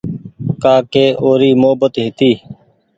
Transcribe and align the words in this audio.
ڪآ 0.63 0.73
ڪي 0.93 1.05
اوري 1.23 1.49
محبت 1.61 1.93
هيتي 2.03 2.31